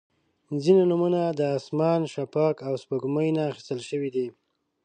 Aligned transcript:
•ځینې 0.63 0.83
نومونه 0.89 1.21
د 1.39 1.41
اسمان، 1.57 2.01
شفق، 2.13 2.55
او 2.67 2.73
سپوږمۍ 2.81 3.29
نه 3.37 3.41
اخیستل 3.51 3.79
شوي 3.89 4.09
دي. 4.15 4.27